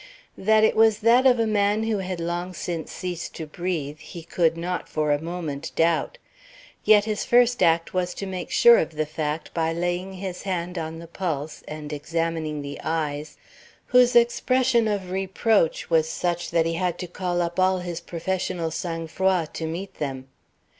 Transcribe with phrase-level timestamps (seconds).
[0.39, 4.23] That it was that of a man who had long since ceased to breathe he
[4.23, 6.17] could not for a moment doubt;
[6.83, 10.79] yet his first act was to make sure of the fact by laying his hand
[10.79, 13.37] on the pulse and examining the eyes,
[13.85, 18.71] whose expression of reproach was such that he had to call up all his professional
[18.71, 20.29] sangfroid to meet them.